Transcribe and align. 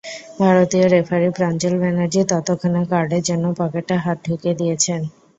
ভারতীয় 0.39 0.85
রেফারি 0.87 1.29
প্রাঞ্জল 1.37 1.73
ব্যানার্জি 1.81 2.21
ততক্ষণে 2.31 2.81
কার্ডের 2.91 3.23
জন্য 3.29 3.45
পকেটে 3.59 3.95
হাত 4.03 4.17
ঢুকিয়ে 4.25 4.57
দিয়েছেন। 4.59 5.01